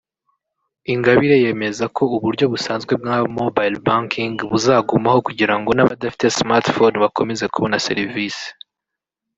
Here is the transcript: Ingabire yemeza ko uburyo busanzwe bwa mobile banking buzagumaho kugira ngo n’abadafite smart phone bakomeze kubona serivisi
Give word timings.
Ingabire 0.93 1.35
yemeza 1.43 1.85
ko 1.95 2.03
uburyo 2.15 2.45
busanzwe 2.53 2.93
bwa 3.01 3.17
mobile 3.37 3.77
banking 3.87 4.35
buzagumaho 4.51 5.17
kugira 5.27 5.53
ngo 5.59 5.69
n’abadafite 5.73 6.25
smart 6.37 6.65
phone 6.75 6.95
bakomeze 7.03 7.45
kubona 7.53 7.77
serivisi 7.87 8.47